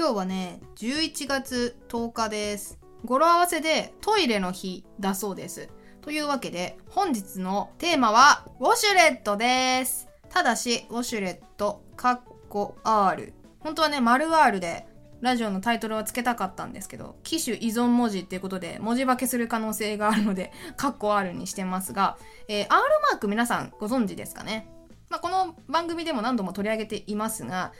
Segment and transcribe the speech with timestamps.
[0.00, 2.78] 今日はね、11月10日です。
[3.04, 5.68] 語呂合わせでトイレの日だそうです。
[6.00, 10.08] というわけで、本日のテーマは、ウォシュレットです。
[10.30, 12.18] ただし、ウォシュレット、カッ
[12.48, 13.34] コ R。
[13.58, 14.86] 本当はね、丸 R で、
[15.20, 22.16] ラジオのタイトルはつけたかったんですけど、機種依存文字っていうことで、文字化けする可能性があるので、カッコ R にしてますが、
[22.48, 22.70] えー R
[23.12, 24.66] マーク皆さんご存知ですかね？
[25.10, 27.72] まあ、この番組でも何度も取り上げていますが、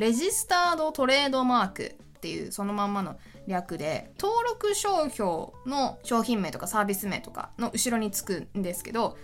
[0.00, 9.18] レジスタードトレードマークっていうそのまんまの略で登録商標の商品名とかサービス名とかの後ろにつくんですけど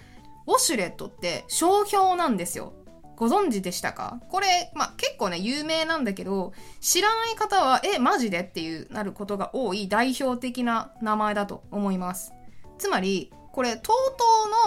[0.47, 2.75] ウォシュレットって商標なんですよ。
[3.17, 4.21] ご存知でしたか？
[4.29, 12.35] これ、まあ、結構ね有名なんだけど知らない方はえマジでっていうなることが多い代表的な名前だと思います。
[12.77, 13.81] つまりこれ TOTO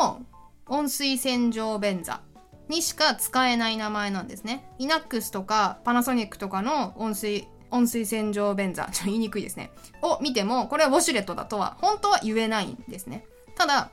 [0.02, 0.26] の
[0.66, 2.22] 温水洗浄便座。
[2.70, 4.64] にしか使えない名前なんですね。
[4.78, 9.72] イナックスとかパナソニックとかの温水、温水洗浄便座、ちょっと言いにくいですね。
[10.02, 13.26] を見ても、これはウォシュレットだとは、本当は言えないんですね。
[13.56, 13.92] ただ、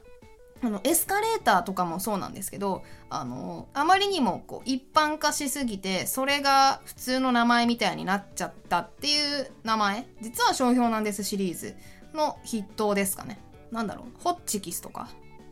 [0.62, 11.76] あの、エスカレーターとかもそうなんですけど、あの、あまりにもこう一般化しすぎて、それが普通の名前みたいになっちゃったっていう名前、実は商標なんですシリーズ
[12.14, 13.38] の筆頭ですかね。
[13.70, 15.08] なんだろう、ホッチキスとか、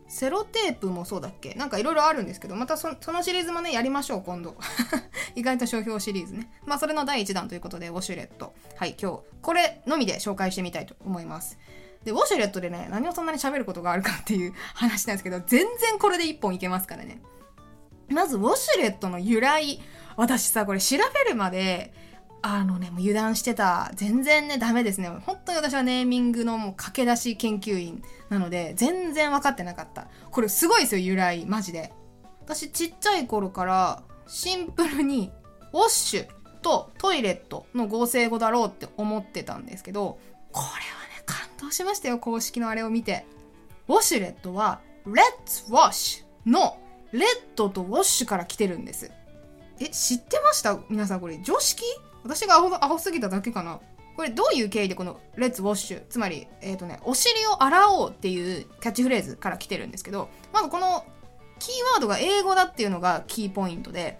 [0.07, 1.53] セロテープもそうだっけ？
[1.55, 4.55] なんかいろいろあるんですけど、またそのシリーズもね、やりましょう、今度。
[5.35, 6.49] 意外と商標シリーズね。
[6.65, 8.53] まあ、それの第1弾ということで、ウォシュレット。
[8.77, 11.57] はい、今日、これのみで紹介してみたいと思います。
[12.03, 17.21] で、ウォシュレットでね、何をそんなに喋ることがあるかっていう 話なんですけど、全然これで1本いけますからね。
[18.09, 19.81] まず、ウォシュレットの由来。
[20.15, 21.93] 私さ、これ調べるまで、
[22.47, 23.89] あのね、もう油断してた。
[23.95, 25.09] 全然ね、ダメですね。
[25.09, 30.07] 本当に私はネーミングのもう駆け出し研究員なので、全然分かってなかった。
[30.29, 31.47] これすごいですよ、由来。
[31.47, 31.91] マジで。
[32.41, 35.31] 私、ちっちゃい頃から、シンプルに、
[35.73, 36.27] ウォッシュ
[36.61, 40.19] とトイレットの合成語だろうって思ってたんですけど、
[40.51, 43.25] これはね、感動しましたよ、公式のあれを見て。
[43.87, 46.77] ウォシュレットは、Let's Wash の、
[47.11, 49.11] レッドとウォッシュから来てるんです。
[49.79, 50.77] え、知ってました？
[50.89, 51.83] 皆さんこれ、常識？
[52.25, 53.79] 私がアホアホすぎただけかな。
[54.15, 61.05] これどういう経緯でこの「レッツウォッシュ」つまり、えっ、とねお尻を洗おうっていうキャッチフレーズから来てるんですけどまずこの
[61.59, 64.17] キーワードが英語だっていうのがキーポイントで、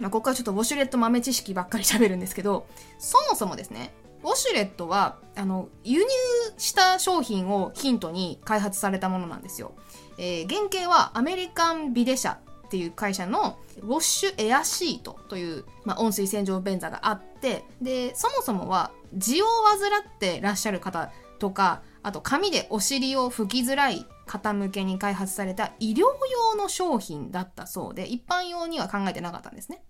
[0.00, 2.66] まあ、ここからちょっとウォシュレット豆知識ばっかり喋るんですけど
[2.98, 3.92] そもそもですね
[4.24, 6.08] ウォシュレットはあの輸入
[6.56, 9.72] した商品をヒントに開発されたものなんですよ、
[10.18, 19.46] えー原型はアメリカンビデ社っていう会社のウォッシュエアシートという、まあ、温水洗浄便座があってでそもそもは痔を
[19.78, 29.82] 患ってらっしゃる方とかあと紙でお尻を拭きづらい方向けに開発された医療用の商品だったそうで一般用には考えてなかったんですね。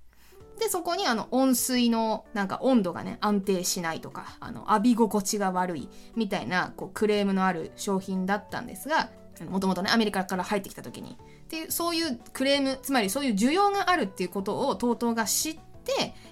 [0.59, 9.11] でそこにあの温水のなんか温度がね安定しないとかあの浴び心地が悪いみたいなこうクレームのある商品だったんですが
[9.49, 15.59] もともとねアメリカから入ってきた時にっていうそういうクレームつまりそういう需要があるっていうことを TOTO が知っ、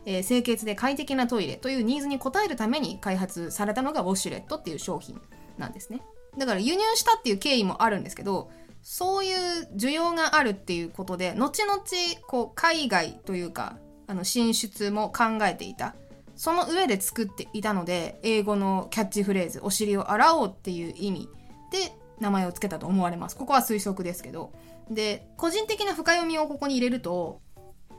[0.04, 5.20] えー清潔で快適なトイレというニーズに応えるために開発されたのがウォシュレットっていう商品
[5.58, 6.00] なんですね。
[6.38, 8.50] だから輸入したっていう経緯もあるんですけど
[8.82, 11.80] そういう需要があるっていうことで後々
[12.28, 15.94] こう海外というかあの進出も考えていた。
[16.36, 21.28] その上で作っていたので英語のキャッチフレーズ「お尻を洗おう」っていう意味
[21.72, 23.36] で名前を付けたと思われます。
[23.36, 24.52] ここは推測ですけど。
[24.90, 27.40] で個人的な深読みをここに入れると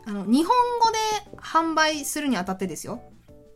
[0.08, 3.02] あの日本語で販売するにあたってですよ。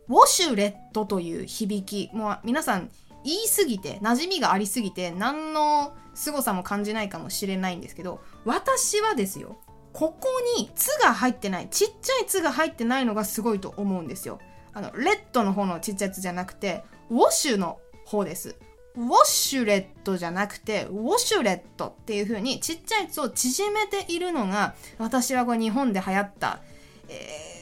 [0.08, 2.14] ウォシュレットという響き。
[2.14, 2.90] もう皆さん
[3.24, 9.56] 言い過ぎて馴染みがありすぎて何の凄さも感じないかもしれないんですけど私はですよ。
[9.94, 11.68] ここに「つ」が入ってない。
[11.70, 14.38] ちっちゃい「つ」が入ってないのがすごいと思うんですよ。
[14.74, 18.56] あのレッドの方のちっちゃい「つ」じゃなくてウォッシュの方です。
[18.96, 26.60] ウォッシュレットじゃなくてウォシュレットっていう風にちっちゃい「つ」を縮めているのが私はこれ日本で流行った、
[27.08, 27.52] えー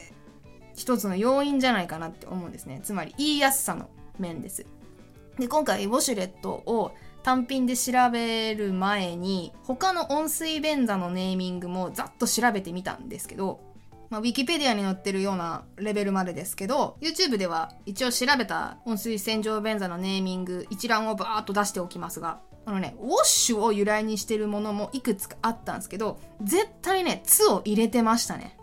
[0.81, 2.79] 一つの要因じゃないかなって思うんですね。
[2.83, 4.65] つまり言いやすさの面です。
[5.37, 13.59] で今回ウォシュレットを単品で調べる前に他の温水便座のネーミングもざっと調べてみたんですけど、
[14.11, 28.57] まあ、ウィキペディアに載ってるようなレベルまでですけど YouTube では一応調べた温水洗浄便座のネーミング一覧をバーッと出しておきますがあのねウォッシュを由来にしてるものもいくつかあったんですけど絶対ね「つ」を入れてましたね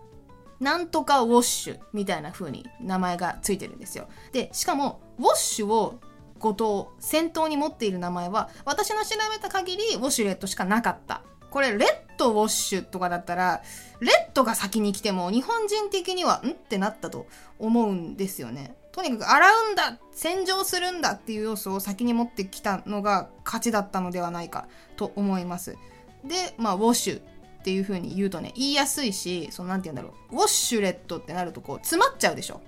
[0.61, 4.09] なんとかウォッシュみたいな風に名前がついてるんですよ。
[4.33, 6.01] で、しかも、ウォッシュを
[6.39, 11.23] ごと先頭に持っている名前は、私の調べた限りウォシュレットしかなかった。
[11.51, 13.63] これ、レッドウォッシュとかだったら、
[14.01, 16.51] レッドが先に来ても日本人的には、ん？
[16.51, 17.27] ってなったと
[17.59, 18.75] 思うんですよね。
[18.93, 24.67] とにかく洗うんだ洗浄するんだっていう要素を先に持ってきたのが勝ちだったのではないか
[24.97, 25.77] と思います。
[26.25, 27.23] でまあウォッシュっ
[27.63, 30.37] ていう風に言うとね言いやすいしそのなんて言うんだろう。
[30.37, 32.61] ウォッシュレットってなるとこう詰まっちゃうでしょ。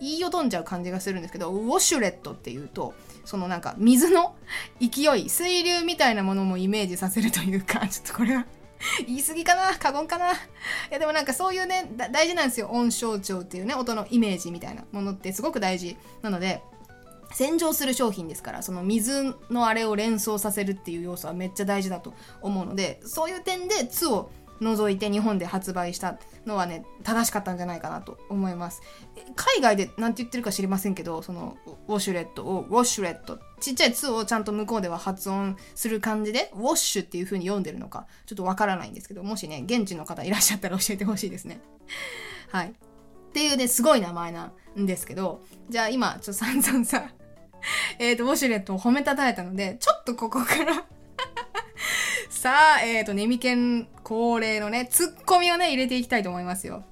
[0.00, 2.94] 言いよどんじゃう感じがするんですけどウォシュレットっていうと
[3.26, 4.34] そのなんか水の
[4.80, 8.46] 勢い水流みたいなものもイメージさせるというか ちょっとこれは
[9.06, 9.76] 言い過ぎかな？
[9.76, 10.32] 過言かな？
[10.32, 10.36] い
[10.90, 16.62] やでもなんかそういうね大事なんですよ音象徴っていうね音のイメージみたいなものってすごく大事なので
[17.32, 24.30] 洗浄する商品ですからその水のあれを連想させるっていう要素はめっちゃ大事だと思うのでそういう点で「つ」を
[24.60, 28.82] 除いて日本で発売したのはね正しかったんじゃないかなと思います。
[29.34, 31.56] 海外で何て言ってるか知りませんけどその
[31.88, 41.60] ウォシュレットをウォシュレットちっちゃい「つ」をちゃんと向こうでは発音する感じでウォッシュっていう風に読んでるのかちょっとわからないんですけどもしね現地の方いらっしゃったら教えてほしいですね。
[42.50, 42.68] はい。
[42.68, 42.72] っ
[43.32, 47.10] ていうねすごい名前なんですけどじゃあ今ちょっと散々さ
[47.98, 50.86] えっとウォシュレットを褒めたたえたのでちょっとここから
[52.30, 56.84] さあ、えっ、ー、と、ネミケン恒例のね、ツッコミをね、入れていきたいと思いますよ。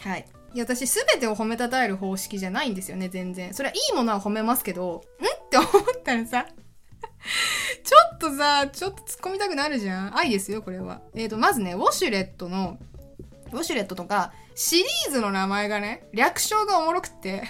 [0.00, 0.26] はい。
[0.54, 3.54] いや、私、すべてを褒めたたえる方式じゃないんですよね、全然。
[3.54, 5.24] それはいいものは褒めますけど、ん？
[5.24, 5.70] って思っ
[6.02, 6.48] たらさ、
[7.84, 10.18] ちょっとさ、ちょっと突っ込みたくなるじゃん。
[10.18, 11.00] 愛ですよ、これは。
[11.14, 12.76] えっ、ー、と、まずね、ウォシュレットの、
[13.52, 17.44] ウォシュレットとか、シリーズの名前がね、略称がおもろくって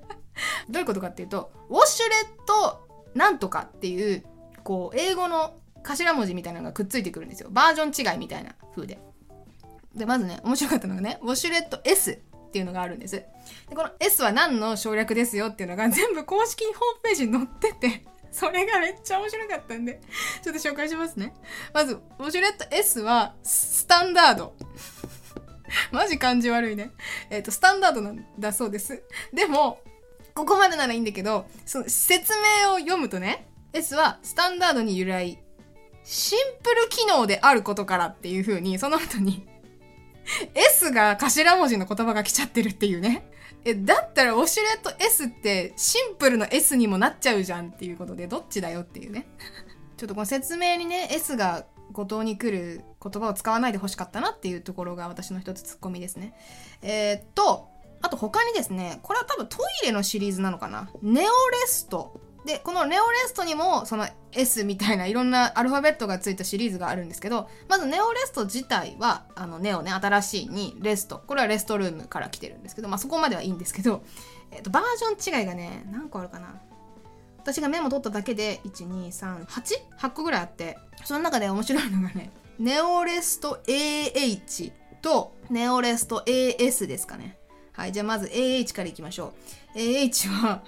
[0.70, 4.24] どういうことかっていうと、ウォシュレットなんとかっていう、
[4.62, 7.48] こう、英語の頭文字みたいなのがくっついてくるんですよ。
[7.52, 8.98] バージョン違いみたいな風で。
[9.94, 13.16] で、まずね、面白かったのがね、ウォシュレット S っていうのがあるんです。
[13.16, 13.28] で、
[13.74, 20.00] この S は何の省略ですよっていうのが 全部公式ホームページに載ってて、それがめっちゃ面白かったんで、
[20.42, 21.34] ちょっと紹介しますね。
[21.72, 24.56] まず、ウォシュレット S はスタンダード。
[25.92, 26.90] マジ感じ悪いね。
[27.30, 29.02] えっ、ー、と、スタンダードなんだそうです。
[29.32, 29.80] でも、
[30.34, 32.32] ここまでならいいんだけど、その説
[32.64, 35.38] 明を読むとね、S はスタンダードに由来
[36.04, 39.46] シンプル機能であることからっていう風に、その後に
[40.54, 43.30] S が頭文字の言葉が来ちゃってるっていうね。
[43.64, 49.26] え、だったらウォシュレット S ってシンプルの S にもなっちゃうじゃんっていうことで、どっちだよっていうね。
[49.96, 56.34] ちょっとこの説明にね、S が後藤に来る言葉を使わないでほしかったなっていうところが私の一つツッコミですね。
[56.82, 57.68] えー、っと、
[58.02, 60.90] あと他にですね、これは多分トイレのシリーズなのかな。
[61.00, 61.28] ネオレ
[61.66, 71.22] ストで、このネオレストにも、その S みたいないろんなアルファベットがついたシリーズがあるんですけど、まずネオレスト自体は、あの、ネオね、新しいに、レスト。
[71.26, 74.02] これはレストルームから来てるんですけど、まあそこまではいいんですけど、
[74.52, 76.54] えっ、と、バージョン違いがね、何個あるかな。
[77.38, 79.98] 私がメモ取っただけで、1、2、3、8?
[79.98, 87.38] 8個ぐらいあって、その中で面白いのがね、ネオレスト AH とネオレスト AS ですかね。
[87.72, 89.34] はい、じゃあまず AH からいきましょ
[89.74, 89.78] う。
[89.78, 90.62] AH は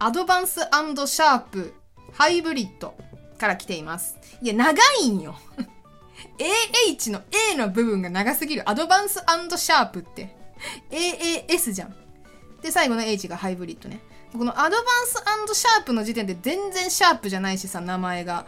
[0.00, 1.74] アドバンスシャープ
[2.12, 2.94] ハイブリッド
[3.36, 4.16] から来ています。
[4.40, 5.36] いや、長いんよ。
[6.88, 7.22] AH の
[7.52, 8.68] A の部分が長すぎる。
[8.68, 10.36] アドバンスシャープって。
[10.90, 11.96] AAS じゃん。
[12.62, 14.00] で、最後の H がハイブリッドね。
[14.32, 14.84] このアドバン
[15.48, 18.46] スシャープの時点で全然シャープじゃないしさ、名前が。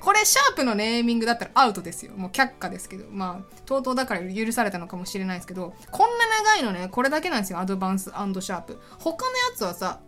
[0.00, 2.12] これシャープのネーミングだったらアウトですよ。
[2.16, 3.06] もう却下ですけど。
[3.10, 7.58] まあ、 TOTOだから許されたのかもしれないですけど、こんな長いのね、これだけなんですよ。
[7.58, 8.78] アドバンスシャープ。
[8.98, 10.00] 他のやつはさ、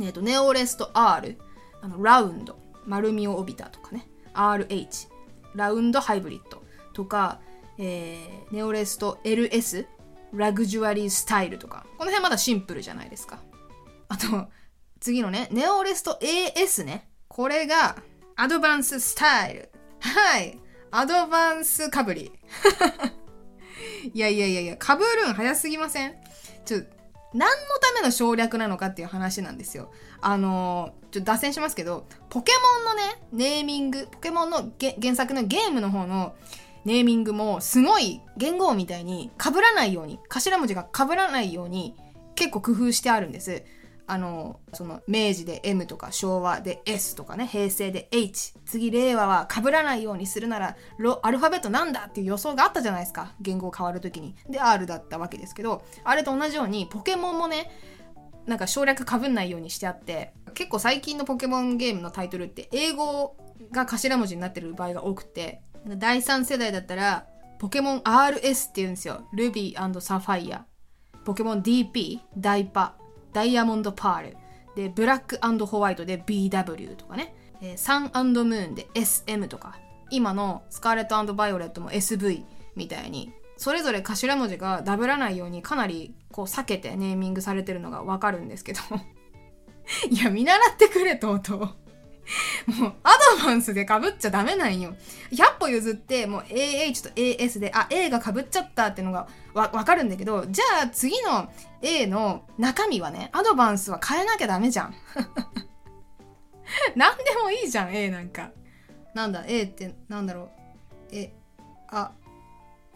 [0.00, 1.38] えっ、ー、と、ネオレスト R、
[1.82, 4.08] あの、ラウンド、丸みを帯びたとかね。
[4.34, 5.08] RH、
[5.54, 7.40] ラウンドハイブリッドとか、
[7.78, 9.86] えー、ネオレスト LS、
[10.32, 11.86] ラグジュアリースタイルとか。
[11.98, 13.40] この辺まだシンプルじゃないですか。
[14.08, 14.48] あと、
[15.00, 17.08] 次のね、ネオレスト AS ね。
[17.28, 17.96] これが、
[18.40, 19.68] アドバンススタイル。
[19.98, 20.58] はい。
[20.90, 22.32] アドバンスかぶり。
[24.14, 26.14] いやいやいやいや、かぶるん早すぎません？
[26.64, 26.78] ちょ、
[27.34, 29.92] 何のための省略なのかっていう話なんですよ。
[30.22, 36.34] あのー、ちょっと脱線しますけど、ポケモンのね、ネーミング、ポケモンの原作のゲームの方の
[36.86, 41.94] ネーミングもすごい言語みたいに被らないように、頭文字が被らないように
[42.36, 43.62] 結構工夫してあるんです。
[44.10, 50.76] あの、その、明治で M とか、昭和で S とかね、平成で H、次令和は被らないようにするなら、
[51.22, 53.34] アルファベットなんだっていう予想があったじゃないですか。
[53.40, 54.34] 言語変わるときに。
[54.48, 57.70] で、R だったわけですけど、あれと同じように、ポケモンもね、
[58.46, 63.36] なんか省略かぶんないようにしてあって、結構最近のポケモンゲームのタイトルって、英語
[63.70, 67.26] が頭文字になってる場合が多くて、第3世代だったら、
[67.60, 69.28] ポケモン RS って言うんですよ。
[69.32, 70.66] ルビーサファイア。
[71.24, 72.99] ポケモン DP、ダイパ。
[73.32, 74.36] ダイヤモンドパール、
[74.74, 78.10] で、ブラックホワイトで BW とかね、えー、サン
[78.44, 79.78] ムーンで SM とか、
[80.10, 82.44] 今のスカーレットバイオレットも SV
[82.76, 88.80] みたいに、それぞれ頭文字がダブらないようにかなりこう避けてネーミングされてるのがわかるんですけど。
[90.08, 91.68] いや見習ってくれとうとう。
[92.70, 94.94] もうアドバンスで被っちゃダメなんよ。
[95.32, 101.50] 100歩譲ってもう AH と AS であ A が被っちゃったってのがわわかるんだけどじゃあ次の
[101.82, 104.94] A の中身はねアドバンスは変えなきゃダメじゃん。
[106.94, 108.50] 何でもいいじゃん A なんか。
[109.14, 110.48] なんだ A ってなんだろう。
[111.12, 111.32] え
[111.88, 112.12] あ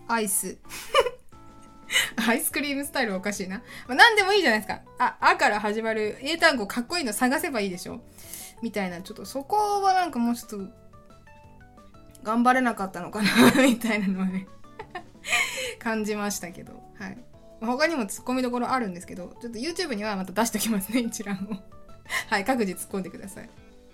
[0.07, 0.59] アイス。
[2.27, 3.59] アイスクリームスタイルおかしいな。
[3.87, 4.81] まあ、何でもいいじゃないですか。
[4.99, 8.01] あ、あから始まる英単語かっこいいの探せばいいでしょ。
[8.63, 10.85] みたいな、ちょっとそこはなんかもうちょっと、
[12.23, 14.47] 頑張れなかったのかなみたいなのはね
[15.79, 16.83] 感じましたけど。
[16.99, 17.19] はい。
[17.61, 21.57] 他にも突っ込みどころあるんですけど、ちょっと YouTube にはまた出しておきますね、一覧を
[22.29, 23.49] はい、各自突っ込んでください。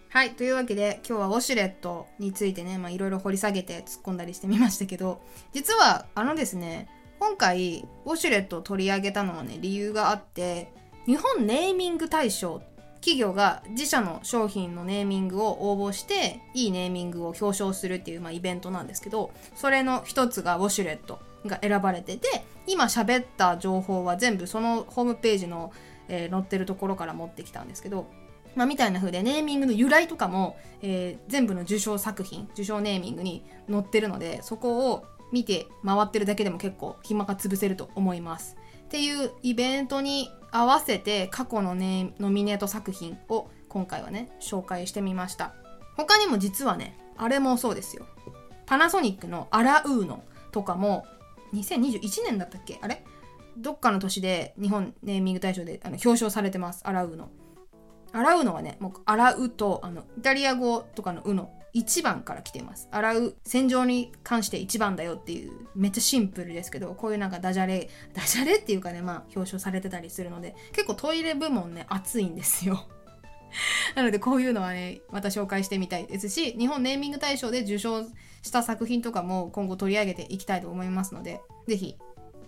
[0.09, 0.31] はい。
[0.31, 6.89] というわけで、今日はウォシュレットについてね、まあいろいろ掘り下げて突っ込んだりしてみましたけど、実は、あのですね、
[7.21, 10.73] 今回、ウォシュレットを取り上げたのはね、理由があって、
[11.07, 12.61] 日本ネーミング大賞
[13.01, 25.73] 企業が自社の商品のネーミングを応募していいネーミングを表彰するっていう、まあ、イベントなんですけどそれの一つがウォシュレットが選ばれてて今喋った情報は全部そのホームページの、
[26.09, 28.07] えー、載ってるところから持ってきたんですけど
[28.57, 38.57] まあ、みたいな風でネーミングの由来とかも、えー、全部の受賞作品受賞ネーミングに載ってるのでそこを見て回ってるだけでも結構暇が潰せると思います。
[38.85, 45.55] っていうイベントに合わせて過去のねノミネート作品を今回はね紹介してみました。
[45.97, 48.07] 他にも実はねあれもそうですよ。
[48.67, 51.07] パナソニックのアラウーノとかも
[51.55, 52.79] 2021年だったっけ？
[52.81, 53.05] あれ？
[53.57, 57.31] どっかの年で日本ネーミング大賞であの表彰されてますアラウーノ。
[58.13, 62.89] 洗うのはねもう洗うとあのイタリア語とかの「う」の1番から来てます。
[62.91, 72.87] 洗う、洗浄に関して1番だよっていう、めっちゃシンプルですけど、こういうなんかダジャレ、 ダジャレっていうかね、まあ表彰されてたりするので、結構トイレ部門ね、熱いんですよ。
[73.95, 78.05] なのでこういうのはね、また紹介してみたいですし、日本ネーミング大賞で受賞
[78.43, 81.97] した作品とかも今後取り上げていきたいと思いますので、ぜひ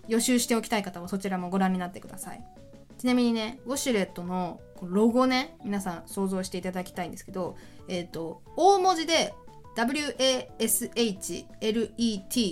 [0.07, 2.43] 予習しておきたい方はそちらもご覧になってください。
[3.03, 7.57] ちなみにね、ウォシュレットのロゴね、皆さん想像していただきたいんですけど、
[7.89, 9.33] えっ、ー、と、大文字で
[9.75, 11.01] WASHLET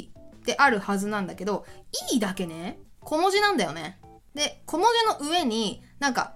[0.10, 0.12] っ
[0.44, 1.66] てあるはずなんだけど、
[2.12, 4.02] E だけね、小文字なんだよね。
[4.36, 4.88] で、小文
[5.20, 6.36] 字の上になんか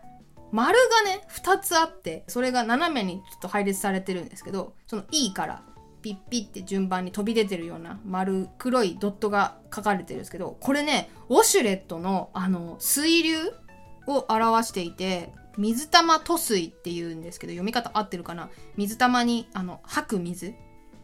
[0.54, 5.62] 丸がね、2つあって、それが斜めにちょっと配列されてるんですけど、その E から
[6.02, 13.36] ピッピッって順番に飛び出てるような丸黒いドットが書かれてるんですけど、これね、ウォシュレットのあの水流
[14.08, 18.50] を表していて、水玉吐水っていうんですけど、読み方合ってるかな？
[18.76, 20.54] 水玉に、あの、吐く水。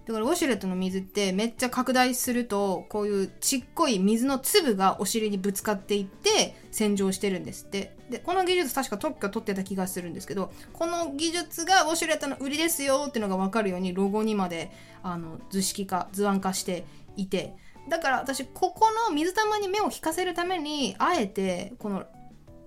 [0.04, 7.96] だからウォシュレットの水ってめっちゃ拡大すると、こういうちっこい水の粒がお尻にぶつかっていって洗浄してるんですって。
[8.10, 14.72] で、この技術確か特許取ってた気がするんですけど、この技術がウォシュレットの売りですよっていうのがわかるようにロゴにまで、
[15.04, 16.84] あの、図式化、図案化して
[17.16, 17.56] いて、
[17.88, 22.06] だから私、ここの水玉に目を引かせるために、あえて、この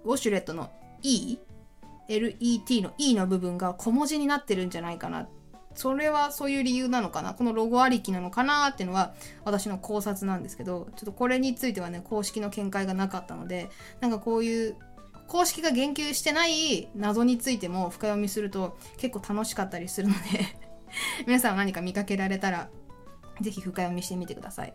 [0.04, 0.70] ウォシュレットの
[1.02, 1.38] E
[2.08, 5.28] LET の E の部分が小文字になってるんじゃないかな
[5.74, 7.34] それはそういう理由なのかな？
[7.34, 13.70] このロゴありきなのかなっていうのは私の考察なんですけどちょっとこれについてはね公式の見解がなかったので
[14.00, 14.76] なんかこういう
[15.26, 20.20] 公式が言及してない謎についても深読みすると結構楽しかったりするので
[21.26, 22.68] 皆さん何か見かけられたら
[23.40, 24.74] 是非深読みしてみてください。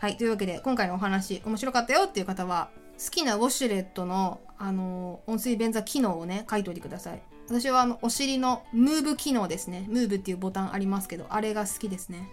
[0.00, 0.16] はい。
[0.16, 2.70] というわけで、今回のお話、面白かったよっていう方は、
[3.04, 7.22] 好きなウォシュレットの、あの音声便座機能をね、書いといてください。
[7.48, 9.86] 私はあの、お尻のムーブ機能ですね。
[9.88, 12.28] ムーブっていうボタンありますけど、あれが好きですね。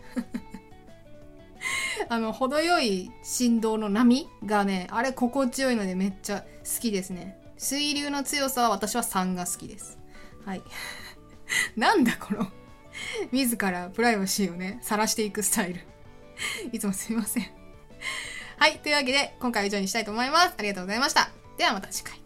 [2.10, 7.38] あの、程よい振動の波がね、あれ心地よいのでめっちゃ好きですね。
[7.58, 9.98] 水流の強さは私は3が好きです。
[10.44, 10.63] はい。
[11.77, 12.48] なんだこの
[13.32, 15.82] 自らプライバシーをね、晒していくスタイル。
[16.74, 17.46] いつもすいません。
[18.58, 18.79] はい。
[18.79, 20.55] というわけで、今回は以上にしたいと思います。
[20.58, 21.44] ありがとうございました。
[21.57, 22.21] ではまた次回。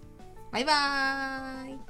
[0.51, 1.88] バイバーイ。